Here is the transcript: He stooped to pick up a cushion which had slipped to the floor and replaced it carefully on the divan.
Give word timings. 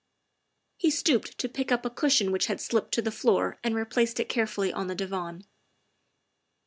He 0.77 0.89
stooped 0.89 1.37
to 1.37 1.47
pick 1.47 1.71
up 1.71 1.85
a 1.85 1.89
cushion 1.91 2.31
which 2.31 2.47
had 2.47 2.59
slipped 2.59 2.91
to 2.95 3.03
the 3.03 3.11
floor 3.11 3.59
and 3.63 3.75
replaced 3.75 4.19
it 4.19 4.29
carefully 4.29 4.73
on 4.73 4.87
the 4.87 4.95
divan. 4.95 5.45